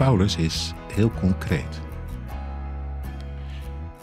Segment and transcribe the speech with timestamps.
[0.00, 1.80] Paulus is heel concreet.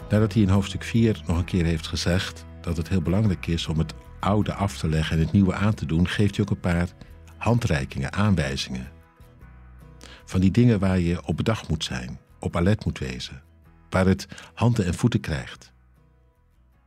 [0.08, 3.66] Nadat hij in hoofdstuk 4 nog een keer heeft gezegd dat het heel belangrijk is
[3.66, 6.50] om het oude af te leggen en het nieuwe aan te doen, geeft hij ook
[6.50, 6.88] een paar
[7.36, 8.90] handreikingen, aanwijzingen.
[10.24, 13.42] Van die dingen waar je op bedacht moet zijn, op alert moet wezen,
[13.90, 15.72] waar het handen en voeten krijgt.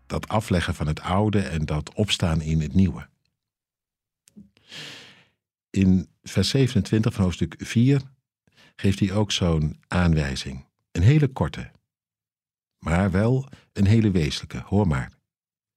[0.06, 3.08] Dat afleggen van het oude en dat opstaan in het nieuwe.
[5.70, 8.02] In vers 27 van hoofdstuk 4
[8.82, 10.66] geeft hij ook zo'n aanwijzing.
[10.92, 11.72] Een hele korte,
[12.80, 14.58] maar wel een hele wezenlijke.
[14.58, 15.12] Hoor maar.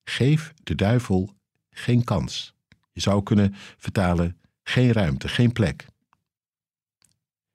[0.04, 1.34] Geef de duivel
[1.70, 2.54] geen kans.
[2.92, 5.86] Je zou kunnen vertalen geen ruimte, geen plek.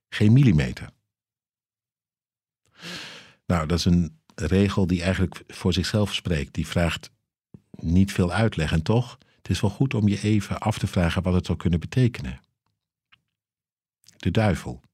[0.10, 0.90] Geen millimeter.
[3.46, 6.54] Nou, dat is een regel die eigenlijk voor zichzelf spreekt.
[6.54, 7.12] Die vraagt
[7.72, 8.72] niet veel uitleg.
[8.72, 11.58] En toch, het is wel goed om je even af te vragen wat het zou
[11.58, 12.40] kunnen betekenen.
[14.18, 14.88] De duivel.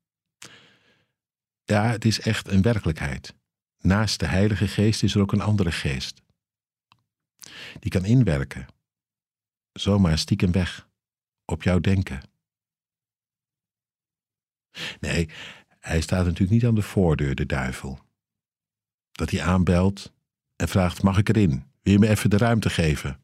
[1.66, 3.36] Ja, het is echt een werkelijkheid.
[3.78, 6.22] Naast de Heilige Geest is er ook een andere geest.
[7.80, 8.66] Die kan inwerken.
[9.74, 10.90] Zomaar stiekem weg.
[11.46, 12.22] Op jouw denken.
[15.00, 15.30] Nee,
[15.80, 18.00] hij staat natuurlijk niet aan de voordeur, de duivel.
[19.12, 20.14] Dat hij aanbelt
[20.56, 21.72] en vraagt: Mag ik erin?
[21.82, 23.22] Wil je me even de ruimte geven?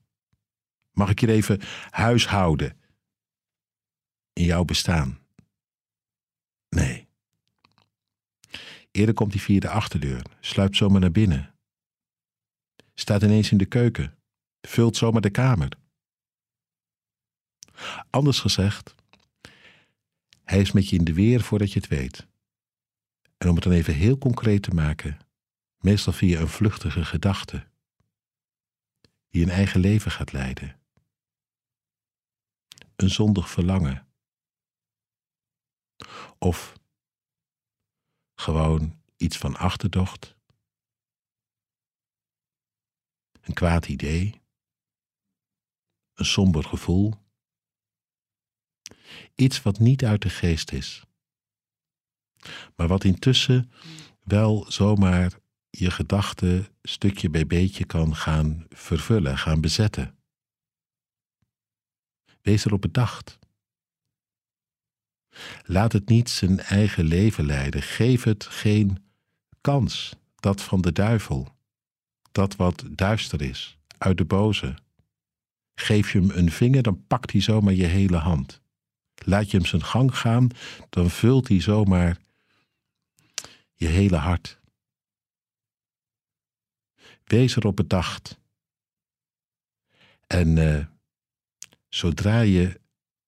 [0.91, 2.77] Mag ik hier even huishouden
[4.33, 5.19] in jouw bestaan?
[6.69, 7.10] Nee.
[8.91, 11.55] Eerder komt hij via de achterdeur, sluipt zomaar naar binnen.
[12.93, 14.17] Staat ineens in de keuken,
[14.61, 15.77] vult zomaar de kamer.
[18.09, 18.95] Anders gezegd,
[20.43, 22.27] hij is met je in de weer voordat je het weet.
[23.37, 25.17] En om het dan even heel concreet te maken,
[25.77, 27.67] meestal via een vluchtige gedachte,
[29.29, 30.79] die een eigen leven gaat leiden.
[32.95, 34.07] Een zondig verlangen.
[36.37, 36.80] Of
[38.41, 40.35] gewoon iets van achterdocht.
[43.41, 44.41] Een kwaad idee.
[46.13, 47.13] Een somber gevoel.
[49.35, 51.03] Iets wat niet uit de geest is.
[52.75, 53.71] Maar wat intussen
[54.23, 55.39] wel zomaar
[55.69, 60.17] je gedachten stukje bij beetje kan gaan vervullen, gaan bezetten.
[62.41, 63.39] Wees erop bedacht.
[65.65, 67.81] Laat het niet zijn eigen leven leiden.
[67.81, 68.97] Geef het geen
[69.61, 71.55] kans, dat van de duivel,
[72.31, 74.75] dat wat duister is, uit de boze.
[75.75, 78.61] Geef je hem een vinger, dan pakt hij zomaar je hele hand.
[79.15, 80.47] Laat je hem zijn gang gaan,
[80.89, 82.17] dan vult hij zomaar
[83.73, 84.59] je hele hart.
[87.23, 88.39] Wees erop bedacht.
[90.27, 90.85] En uh,
[91.89, 92.81] zodra je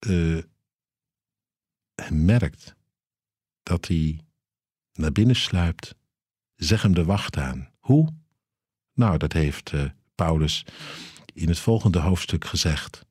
[0.07, 0.43] uh,
[2.11, 2.75] merkt
[3.63, 4.19] dat hij
[4.93, 5.95] naar binnen sluipt,
[6.55, 7.71] zeg hem de wacht aan.
[7.79, 8.13] Hoe?
[8.93, 10.65] Nou, dat heeft uh, Paulus
[11.33, 13.05] in het volgende hoofdstuk gezegd.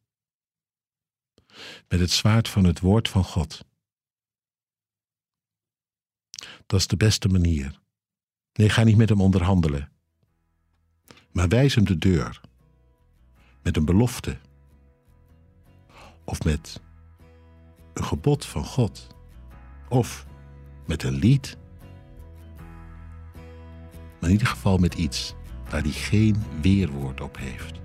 [1.88, 3.64] Met het zwaard van het woord van God.
[6.66, 7.80] Dat is de beste manier.
[8.52, 9.92] Nee, ga niet met hem onderhandelen.
[11.30, 12.40] Maar wijs hem de deur.
[13.62, 14.38] Met een belofte.
[16.24, 16.80] Of met
[17.92, 19.06] een gebod van God.
[19.88, 20.26] Of
[20.86, 21.56] met een lied.
[24.20, 25.34] Maar in ieder geval met iets
[25.70, 27.80] waar hij geen weerwoord op heeft.